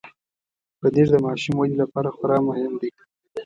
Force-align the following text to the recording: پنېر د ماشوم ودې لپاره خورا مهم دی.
پنېر 0.79 1.07
د 1.11 1.15
ماشوم 1.25 1.55
ودې 1.57 1.77
لپاره 1.83 2.09
خورا 2.15 2.37
مهم 2.47 2.73
دی. 2.81 2.89